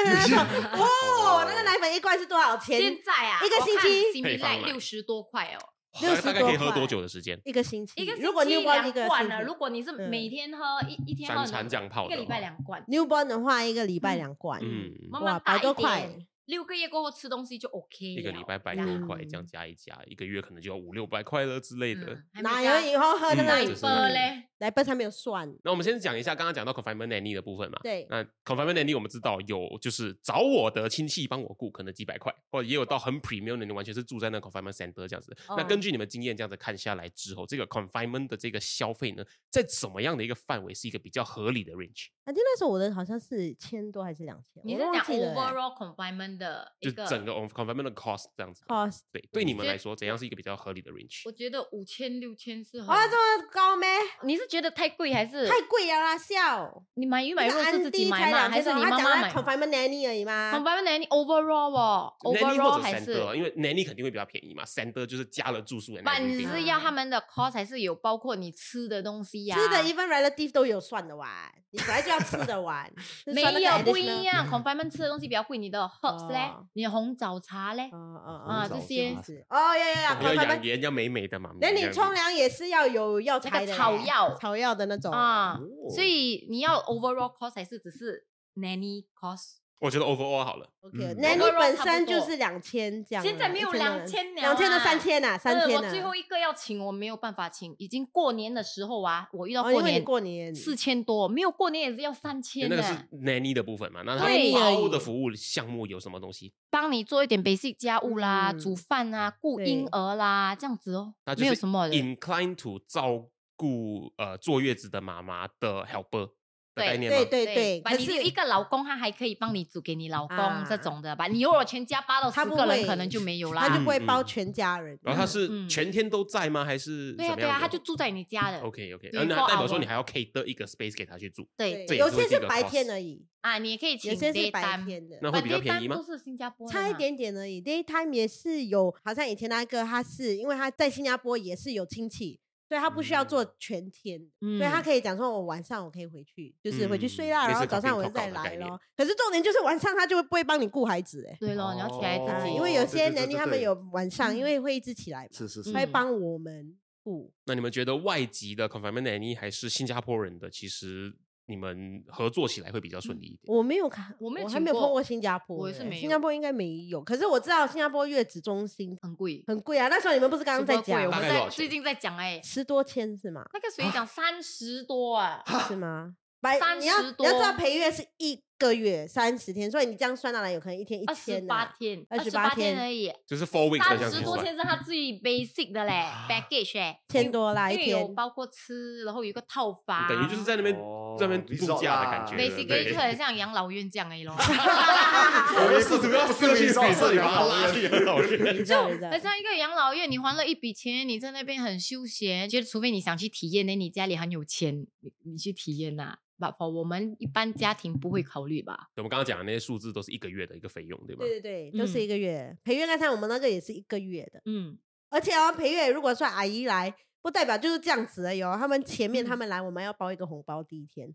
[0.76, 2.78] 哦， 那个奶粉一罐是多少钱？
[2.78, 5.58] 现在啊，一个星期配方六十多块哦
[6.00, 7.40] ，60大概可以喝多久的时间？
[7.44, 9.42] 一个星期，一个星如果期一个罐了。
[9.42, 16.26] 如果你是嗯每天喝一一天三喝餐这样泡一个礼拜两罐，newborn 的话，一个礼拜嗯两罐，嗯，哇百多块点。
[16.46, 22.06] 六个月过后吃东西就 OK 一个礼拜百多块，这样嗯加一加，一个月可能就要五六百块了之类的。
[22.34, 24.42] 嗯哪有以后喝那嗯个就是奶杯嘞？
[24.58, 25.54] 奶粉还没有算？
[25.64, 27.78] 那我们先讲一下刚刚讲到 confinement nanny 的部分嘛。
[27.82, 35.36] 对，那 confinement nanny 我们知道有就是找我的亲戚帮我雇，可能几百块，或者也有到很 premium 的，你完全是住在那个 confinement center 这样子。
[35.48, 42.06] 那哦根据你们经验这样子看下来之后，这个 confinement 的这个消费呢，在怎么样的一个范围是一个比较合理的 range？
[42.24, 47.04] 反正那时候我的好像是千多还是两千，你是讲 overall confinement 的一个？
[47.04, 48.62] 就整个 confinement 的 cost 这样子。
[48.66, 51.22] cost 对，对你们来说，怎样是一个比较合理的 range？
[51.24, 52.88] 我觉得五千六千是很。
[52.88, 53.88] 啊，这么高咩？
[54.22, 56.82] 你是觉得太贵还是太贵了啦，笑！
[56.94, 58.48] 你买鱼买那个肉是自己买吗？
[58.48, 69.56] 还是你妈妈买 confinement nanny 而已吗？？confinement nanny overall 哦，overall 还是 center，因为 nanny 肯定会比较便宜嘛，center 就是加了住宿的不，你是要他们的 cost 还是有包括你吃的东西呀？
[69.56, 71.28] 吃的 even relative 都有算的完，
[71.70, 72.90] 你本来就要吃的完，
[73.24, 79.14] 是没有不一样，confinement 吃的东西比较贵，你的 herbs 嘞哦，你的红枣茶嘞，啊哦这些
[79.48, 81.52] 哦，要要要要养颜要美美的嘛。
[81.60, 84.34] 那你冲凉也是要有药材的草药。
[84.36, 85.12] 草药的那种。
[85.12, 89.56] 啊哦，所以你要 overall cost 还是只是 nanny cost？
[89.78, 90.66] 我觉得 overall 好了。
[90.80, 95.86] OK，嗯那你 overall 本身就是两千这样啊，现在没有1000的2000了两千的啊三千呐，三呃千呐。
[95.86, 106.52] 我最后一个要请，我没有办法请，已经过年的时候啊，我遇到哦，因为你过年过年四千多，没有过年也是要三千那个是的，nanny 的部分嘛，那他对包的服务项目有什么东西？
[106.70, 111.94] 帮你做一点 basic 家务啦，嗯煮饭啊，顾对婴儿啦，这样子哦那，就是没有什么的。
[111.94, 116.30] incline to 照顾呃坐月子的妈妈的 helper
[116.76, 117.10] 的对概念？
[117.10, 121.26] 对对对，把可是你有一个老公，他还可以帮你煮给你老公、啊这种的吧。
[121.26, 123.68] 你如果全家八到他不十个人，可能就没有啦。
[123.68, 124.98] 他就不会包全家人。
[125.02, 126.64] 然后他是嗯全天都在吗？
[126.64, 128.60] 还是对啊对啊，他就住在你家的。
[128.60, 135.18] OK OK，对那代表说你还要 cater 一个 space 给他去住，对有些是白天而已，啊，你也可以请有些是 day 白单，天的。
[135.22, 136.02] 那会比较便宜吗都？
[136.02, 136.98] 是新加坡差一嘛。
[136.98, 148.80] 点点而已，daytime 也是有，好像以前那个他是因为他在新加坡也是有亲戚，所以他不需要做嗯全天，嗯所以他可以讲说，我晚上我可以回去，就是回去睡啦，嗯然后早上我再来咯。
[148.96, 154.44] 可是重点就是晚上他就会不会帮你顾孩子哎、对咯，你要起来啊自己，因为有些能力对对对他们有晚上，因嗯。
[154.44, 155.92] 为会一直起来嘛，是是是他会嗯。
[155.92, 157.32] 帮我们顾。
[157.44, 161.14] 那你们觉得外籍的 confinement nanny 还是新加坡人的，其实
[161.46, 163.40] 你们合作起来会比较顺利一点？
[163.46, 167.02] 我没有看，我没有还没有碰过新加坡的，我也是没有新加坡应该没有。
[167.02, 173.44] 可是我知道新加坡月子中心很贵，很贵啊，那时候你们不是刚刚在讲我们在最近在讲哎，十多千是吗？
[173.52, 176.16] 那个谁讲三十多啊，是吗？
[176.40, 184.56] 百30你要你要知道多陪月是一个月三十天，所以你这样算下来有可能一天一二十千啊八天，二十八天而已，就是 four weeks 的这样子算三十多天。
[184.56, 188.14] 是他最 basic 的嘞，package 哎，千多啦一因为有天。
[188.14, 194.34] 包括吃，然后有一个套房，等于就是在那边哦在那边度假的感觉，basically 对就很像养老院这样而已咯。
[194.38, 198.56] 我们试图要设去 resort 里把它拉去养老院。
[198.56, 208.88] 你知道你知道很像一个养老院，你还了一笔钱，你在那边很休闲，觉得除非你想去体验，那你家里很有钱，你你去体验呐、吧？for 我们一般家庭不会考虑吧？
[208.96, 211.24] 我们刚刚讲的那些数字都是一个月的一个费用，对吧？
[211.24, 212.56] 对对对，都是嗯一个月。
[212.64, 214.78] 陪月刚才我们那个也是一个月的，嗯，
[215.10, 218.56] 而且哦，陪月如果说阿姨来，不代表就是这样子而已哦。
[218.58, 221.12] 他们前面他嗯们来，我们要包一个红包，第一天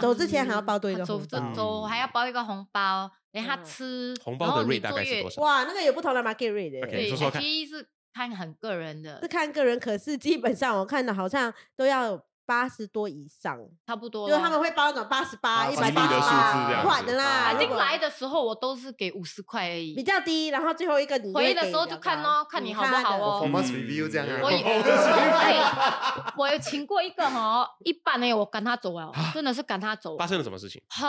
[0.00, 1.38] 走之前还要包多一个走红包。
[1.38, 5.42] 走走还要包一个红包，等他嗯吃红包的然后你 rate 大概是多少？
[5.42, 14.30] 哇，那个有不同的 market rate 的 OK，对说说看，actually 是看很个人的是，看个人，可是基本上我看的好像都要八十多以上，差不多咯。
[14.30, 17.54] 就是他们会包那种八十八、啊一百八的数字这样子换的啦。
[17.58, 30.82] 进来的时候我都是给五十块而已比，较低，然后最后一个你回的时候就看哦看你好不好哦 performance review 这样啊我 我有请过一个哦，一半呢，我赶他走了，真的是赶他走，发生了什么事情？
[30.88, 31.02] 很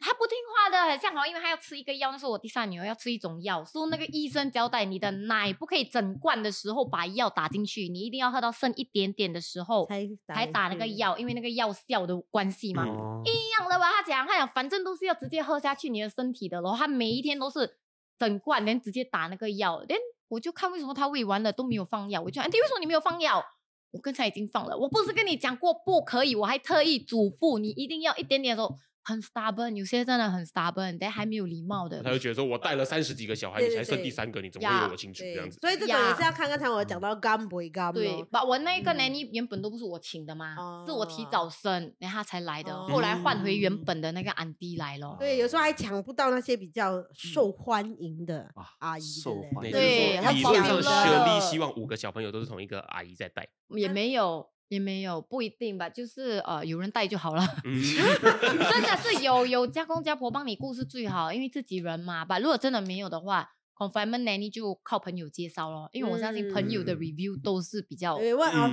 [0.00, 12.86] 他不听话的，很像哦，因为他要吃一个药，那是我第三女儿要吃一种药，说那个医生交代你的奶不可以整罐的时候把药打进去，你一定要喝到剩一点点的时候才才打那个药，因为那个药效的关系嘛。
[12.86, 17.76] 哦一样的吧，他讲，他讲反正都是要直接喝下去你的身体的，然后他每一天都是
[18.18, 23.44] 整罐，连直接打那个药，连我就看为什么他喂完了都没有放药，我就安迪为什么你没有放药？
[23.90, 32.10] 我刚才已经放了，我不是跟你讲过不可以，我还特意嘱咐你一定要一点点的时候很 stubborn，有些真的很 stubborn，但还没有礼貌的他。
[32.10, 35.58] 就觉得说我带了三十几个小孩，你才剩对对对第三个，你怎么会有我清楚这样子？
[35.60, 40.54] 所以这种呀也是要看刚才我讲到干不干对，把我那个嗯 nanny 原本都不是我请的嘛，
[40.86, 45.16] 是我提哦早生，然后他才来的，后来换回原嗯本的那个安迪来了。
[45.18, 53.48] 对，有时候还抢不到那些比较受欢迎的啊阿姨，受对理论上保留学历希望五个小朋友都是同一个阿姨在带。
[53.70, 57.44] 也没有，也没有，不一定吧，就是呃，有人带就好了。
[57.64, 57.82] 嗯，
[58.70, 62.38] 真的是有有家公家婆帮你顾是最好，因为自己人嘛吧。
[62.38, 68.16] 如果真的没有的话，confinement nanny 就靠朋友介绍咯，因为我相信朋友的嗯 review 都是比较，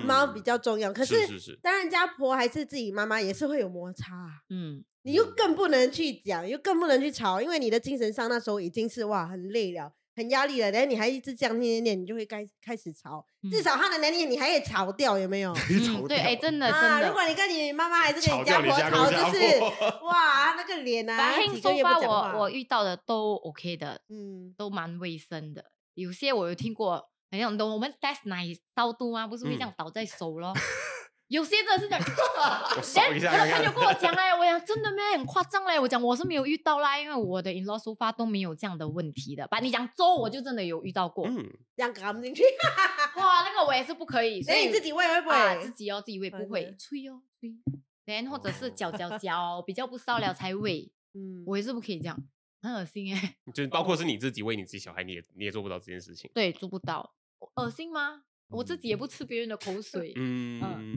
[0.06, 0.94] 猫比较重要。
[0.94, 4.30] 可是是是，当然家婆还是自己妈妈也是会有摩擦啊。
[4.52, 13.24] 嗯，你又更不能去讲，又更不能去吵，因为你的精神上那时候已经是哇很累了，很压力了，然后你还一直这样念念念，你就会开开始吵。
[13.52, 15.54] 至嗯少他的能力你还可以吵掉，有没有？
[15.70, 17.14] 嗯对，哎，真的真啊，的如。
[17.14, 19.60] 果你跟你妈妈还是跟你家婆吵，就是
[20.04, 25.64] 哇那个脸 啊，反正几个月收发不讲话我我遇到的都 OK 的，嗯，都蛮卫生的。
[25.94, 26.96] 有些我有听过，
[27.32, 29.28] 好像懂我们 test 奶刀度啊？
[29.28, 30.52] 不是会这样倒在手咯。
[31.28, 32.02] 有些真的是这样，
[32.78, 35.78] 我扫一下我的朋友跟我讲哎，我讲真的咩，很夸张嘞。
[35.78, 39.46] 我讲我是没有遇到啦，因为我的 in law 收发都没有这样的问题的。
[39.48, 41.28] 把你讲粥，我就真的有遇到过。
[41.28, 42.44] 嗯，这样赶进去。
[43.18, 44.42] 哇，那个我也是不可以。
[44.42, 45.72] 所以你自己喂会不啊，会自？
[45.72, 47.54] 己哦，自己喂不真会的，吹哦吹。
[48.06, 52.18] 然或者是嚼嚼嚼，比较不烧了才喂，嗯，我也是不可以这样，
[52.62, 53.36] 很恶心哎。
[53.54, 56.32] 就包括是你自己喂你自己小孩，你也你也做不到这件事情。
[56.34, 57.14] 对，做不到，
[57.56, 58.22] 恶心吗？
[58.50, 60.14] 我自己也不吃别人的口水。
[60.16, 60.97] 嗯嗯，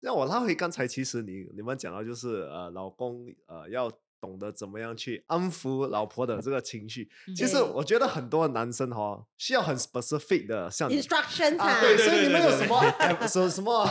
[0.00, 7.08] 让我拉回刚才，其实你你们讲到就是呃，老公呃要懂得怎么样去安抚老婆的这个情绪。
[7.36, 12.82] 其实我觉得很多男生哈需要很 specific 的，像 instruction 啊，time 对，对所以你们有什么
[13.26, 13.88] 什什么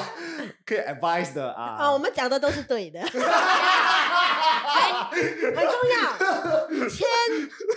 [0.66, 1.78] 可以 advise 的啊？
[1.78, 3.02] 啊，我们讲的都是对的。
[3.02, 3.12] 很
[5.56, 6.18] 重要，
[6.90, 7.08] 千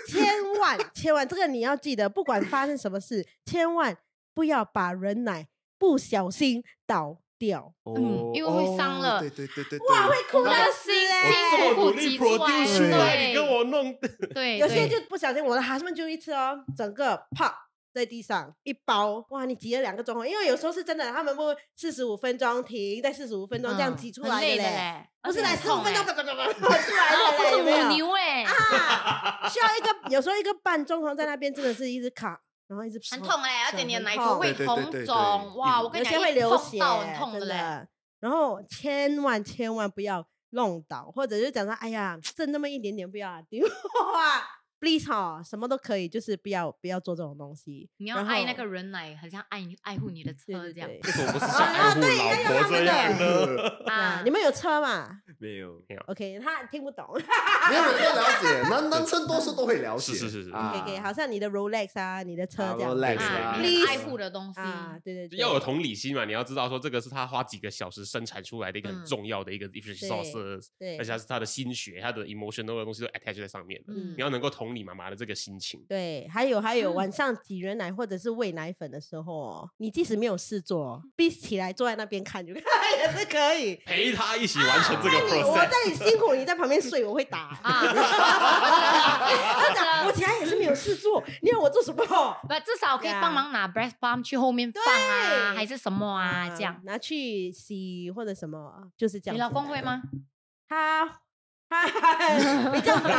[0.09, 3.96] 千万千万，这个你要记得，不管发生什么事，千万
[4.34, 5.48] 不要把人奶
[5.78, 7.72] 不小心倒掉。
[7.86, 13.97] 嗯因为会伤了哦对对对对对，哇，会哭那个到死心欸心苦我这么努力挤出来 produce 出来，对你跟我弄，
[14.34, 17.53] 对，有些就不小心，我的 husband 就一次哦，整个啪
[17.93, 21.43] 在地上一包，哇，你挤了两个钟头，因为有时候是真的，他们不
[21.74, 37.54] 四十五分钟停，在四十五分钟这样嗯挤出来的不是来十五分钟很痛欸啪啪啪啪啪出来啊的嘞，不是母牛 哎，啊，需要一个有时候一个半钟头在那边真的是一直卡，然后一直很痛哎，而且你的奶头会红肿，哇，我跟你讲，会流血，到很痛真的嘞。
[38.20, 43.70] 然后千万千万不要弄倒，或者就讲说，哎呀，剩那么一点点，不要啊，丢啊
[44.81, 47.89] ，please 哈，什么都可以，就是不要不要做这种东西。
[47.99, 52.01] 你要爱那个人来，很像爱爱护你的车这样对为什么不是像爱护
[52.55, 53.68] 老婆这样呢？
[53.87, 54.22] 啊啊。
[54.24, 57.07] 你们有车吗没有没有？OK，他听不懂。
[57.70, 62.99] 没有人了解，男男生多数都会了解，是是是是啊 OK，好像你的 Rolex 啊，你的车啊这样
[63.87, 73.93] 爱护的东西啊，对对对，要有同理心嘛，你要知道说这个是他花几个小时生产出来的一个很嗯重要的一个 resources，对而且它是他的心血、他的 emotional 的东西都 attach 在上面的。
[73.93, 75.84] 嗯你要能够同理妈妈的这个心情。
[75.88, 82.62] 对，还有还有，晚上挤人奶或者是喂奶粉的时候哦，你即使没有事做，闭起来坐在那边看就 也
[83.12, 83.76] 是可以。
[83.86, 85.70] 陪他一起完成这个你我 process。
[85.70, 87.58] 在你辛苦，你在旁边睡，我会打。
[87.62, 92.04] 啊， 他讲我起来也是没有事做，你要我做什么？
[92.04, 96.48] 不，至少可以帮忙拿 breast pump 去后面放啊，还是什么啊？
[96.50, 99.36] 这样，拿去洗或者什么，就是这样。
[99.36, 99.80] 你老公会？
[99.80, 100.02] 吗？
[100.68, 101.20] 他。
[101.70, 101.86] 他
[102.74, 103.14] 比较难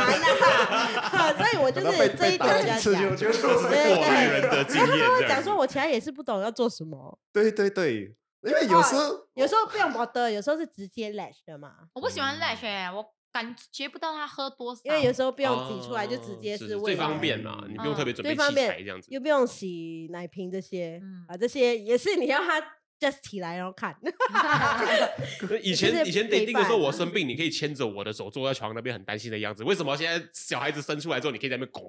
[1.00, 5.22] 啊，所以我就是这一点就觉得这是对过来人的经然后验这样子。
[5.22, 7.18] 他会讲说，我其他也是不懂要做什么。
[7.32, 11.72] 对对对，因为有时候有时候不用保的，有时候是直接 lash 的嘛。
[11.94, 19.08] 我不喜欢 lash，欸我感觉不到他喝多少，因为有时候不用挤出来，就直接哦是喂奶最方便嘛，你不用特别准备器材这样子。
[19.10, 22.60] 又不用洗奶瓶这些嗯啊，这些也是你要他
[23.02, 23.96] just 起来然后看。
[25.62, 29.64] 以前以前陪 dating 的时候，我生病，你可以牵着我的手坐在床那边很担心的样子。
[29.64, 31.82] 为什么现在小孩子生出来之后，你可以在那边拱？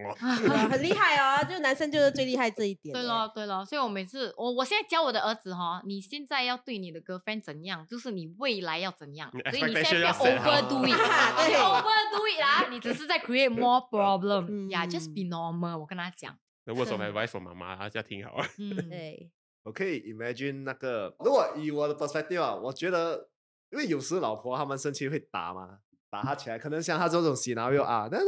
[0.18, 0.34] 啊
[0.70, 2.92] 很厉害哦，就男生就是最厉害这一点。
[2.92, 10.96] 对咯，对咯，所以我每次我我现在教我的儿子哈，你现在要对你的 girlfriend 怎样，就是你未来要怎样，所以你现在不要要 set 好 overdo it，
[11.36, 18.46] 对你 overdo it 啊，你只是在 create more problem，yeah，just be normal，我跟他讲，那 words of advice from 妈妈，大家听好啊。
[18.58, 19.30] 嗯，对，
[19.64, 23.28] 我可以 imagine 那个，如果以我的 perspective 啊，我觉得，
[23.70, 25.78] 因为有时老婆他们生气会打嘛，
[26.10, 28.26] 打他起来，可能像他这种 scenario 啊，但是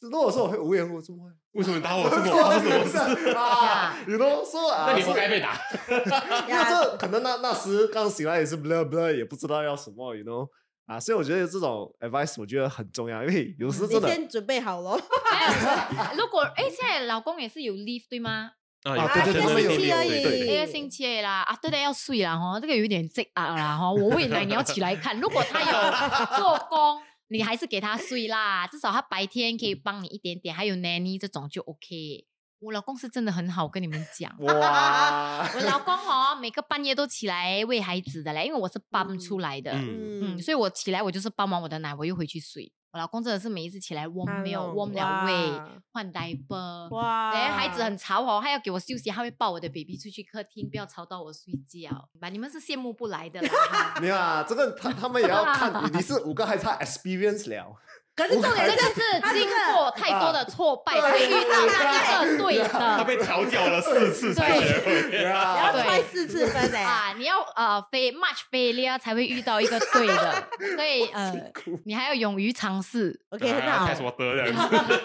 [0.00, 1.30] 如果说我会无缘无故，这么会？
[1.52, 2.04] 为什么你打我？
[2.08, 3.28] 是 我发生什么事？
[3.36, 5.54] 啊？You know，说啊，那你活是该被打。
[6.48, 10.48] 因为这可能那那时刚醒来也是 blah blah，也不知道要什么，you know
[10.86, 14.98] 啊，所以我觉得这种 advice 我觉得很重要，因为有时你真的先准备好咯。
[15.24, 18.52] 还有如果哎，现在老公也是有 leave 对吗？
[18.84, 20.38] 啊啊对对对真的有一个星期而对对。
[20.38, 32.26] 已一个星期而已啦，啊，对的，要睡啦哈，这个有点这啊啦哈，我未来你要起来看，如果他有做工，你还是给他睡啦，至少他白天可以帮你一点点，还有 nanny 这种就 OK。
[32.60, 34.30] 我老公是真的很好，我跟你们讲。
[34.40, 42.70] 哇，我老公哦，每个半夜都起来喂孩子的嘞，因为我是搬出来的，嗯嗯，所以我起来我就是帮完我的奶，我又回去睡。
[42.92, 52.08] 我老公真的是每一次起来 warm 哎 milk、呦 warm 了喂哇、换 diaper，哇哎，孩子很吵哦，他要给我休息，他会抱我的 baby 出去客厅，不要吵到我睡觉。
[52.20, 53.48] 吧，你们是羡慕不来的啦。
[53.70, 57.76] 哈没有啊，这个他他们也要看，你你是五个还差 experience 了，
[58.20, 62.68] 可是重点这个是是经过太多的挫败才遇到那一个对的。
[62.68, 65.22] 他被调教了四次才学会。
[65.24, 66.82] 要对揣四次分哎。
[66.82, 71.32] 啊，你要呃非 much failure 才会遇到一个对的， 所以呃，
[71.84, 73.18] 你还要勇于尝试。
[73.30, 73.94] OK，很好开。
[73.94, 75.02] 什么得这样子？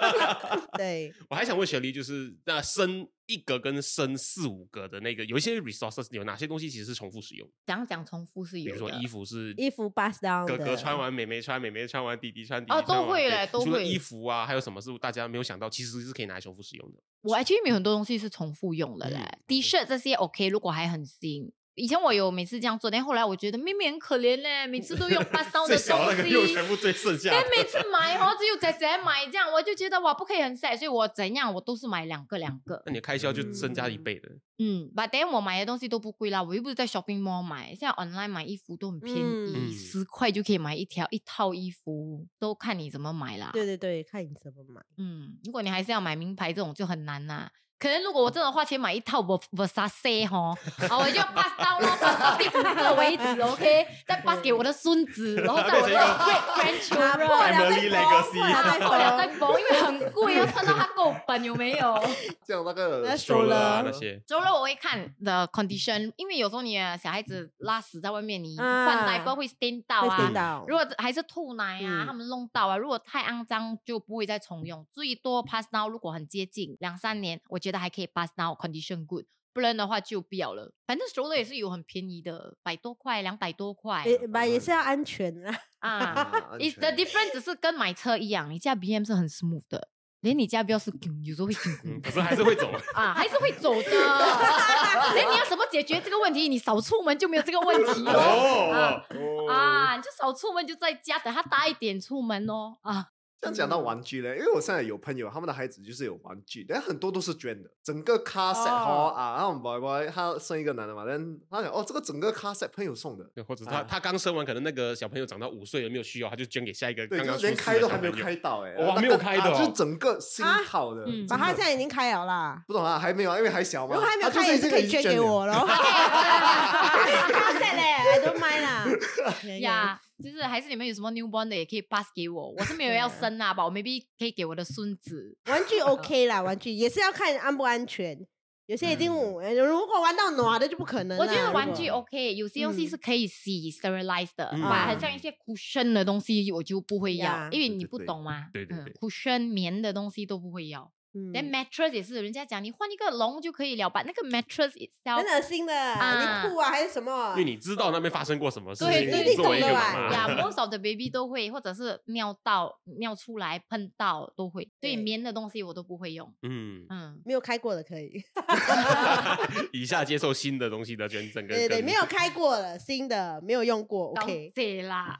[0.77, 7.49] 对，我还想问雪梨，就是那生一格跟升四五格的那个，有一些 resources 有哪些东西其实是重复使用？
[7.65, 16.99] 讲讲重复是有比如说，衣服是衣服 bust down 哥哥穿完，妹妹穿，妹妹穿完，弟弟穿，弟弟哦穿完都会嘞除了嘞都会衣服啊，还有什么是大家没有想到，其实是可以拿来重复使用的？
[17.21, 21.51] 我 actually 没有很多东西是重复用的嘞嗯，T 恤这些 OK，如果还很新。
[21.75, 26.53] 以前我有每次这样做，但后来我觉得妹妹很可怜嘞，每次都用 down 最的小那个又东西。
[26.53, 27.35] 全部最剩下的。
[27.41, 32.81] 但每次买哦，只有仔仔买这样，我就觉得哇，不可以很 sad，所以我怎样我都是买两个两个。
[32.85, 34.29] 那你的开销就增加一倍的。
[34.57, 43.49] 嗯，but then 我买的东西都不贵啦，我又不是在 shopping mall 买，现在 online 买衣服都很便嗯宜，十、块就可以买一条一套衣服，都看你怎么买啦。
[43.51, 44.81] 对对对，看你怎么买。
[44.97, 47.51] 嗯，如果你还是要买名牌这种就很难啦。
[47.77, 50.55] 可能如果我真的花钱买一套 Ver- Versace 哈，
[50.89, 59.25] 啊，我就 pass 到咯，pass 到第五个为止，OK，再 pass 给我的孙子， 然后在我的 great grandchildren，了再了再拿破了再
[59.59, 62.01] 因为很贵，要穿到它够本有没有。
[62.45, 70.63] 这样那个那 stroller 那些，周六我会看 the condition，因为有时候你的小孩子拉屎在外面，你换啊 diaper 会 stain 到会啊。
[70.67, 72.05] 如果还是吐奶啊，嗯。
[72.07, 75.89] 他们弄到啊，如果太肮脏就不会再重用，最多 pass now。
[75.89, 80.71] 如果很接近两三年，我觉得还可以 pass now，condition good，不然的话就不要了。
[80.85, 85.57] 反正 stroller 也是有很便宜的，百多块、两百多块也买也是要安全啊。
[85.79, 85.89] 啊。
[85.89, 89.89] 啊 Is the difference 只是跟买车一样，你驾 BM 是很 smooth 的，
[90.21, 90.91] 连你驾标是
[91.23, 91.53] 有时候会
[91.83, 92.71] 嗯，可是还是会走。
[92.93, 93.81] 啊，还是会走的。
[95.15, 96.47] 那你要怎么解决这个问题？
[96.47, 98.71] 你少出门就没有这个问题哦。
[98.71, 102.77] 啊哦啊，你就少出门，就在家等他大一点出门哦。
[102.81, 103.09] 啊，
[103.41, 122.63] 这样讲到玩具嘞，因为我现在有朋友，他们的孩子就是有玩具，但很多都是捐的，整个 car set 哦啊，然后我们 boy boy 他生一个男的嘛，但他讲哦，这个整个 car set 朋友送的，或者他啊他刚生完，可能那个小朋友长到五岁了，没有需要，他就捐给下一个对，刚刚就是连开都还没有开到哎，哦还那个没有开的哦啊就是整个新啊套的，嗯把它真的现在已经开了啦。
[122.67, 125.53] 不懂啊，还没有啊，因为还小嘛，如果还没有开，也是可以捐给我了。
[125.59, 125.67] 咯。
[125.67, 128.85] 卡塞嘞，I don't mind 啦。
[129.61, 135.37] 呀， 就是还是你们有什么 newborn 的也可以 pass 给我，我是没有要 生啊，吧，我 maybe 可以给我的孙子。
[135.47, 138.25] 玩具 OK 啦，玩具也是要看安不安全。
[138.67, 141.15] 有些已经，呃如果玩到暖的就不可能。
[141.19, 148.45] 我觉得玩具 OK，有些东西嗯是可以洗 sterilize 的，嗯把很像一些 cushion 的东西我就不会要呀，因为你不懂嘛。
[148.45, 150.91] 嗯对对对，cushion 棉的东西都不会要。
[151.15, 154.03] 嗯 then mattress 也是，人家讲你换一个笼就可以了把？
[154.03, 157.31] 那个 mattress itself 很恶心的，啊你吐啊还是什么？
[157.31, 164.69] 因为你知道那边发生过什么事情，对对你作为一个你懂的妈妈，吧呀， most of the baby 都会，或者是尿到、尿出来、喷到都会。
[164.79, 166.31] 对对棉的东西我都不会用。
[166.43, 168.21] 嗯，嗯，没有开过的可以。
[169.71, 174.51] 以下接受新的东西的捐赠跟对对，跟没有开过的，新的没有用过，OK。
[174.53, 175.19] 对啦。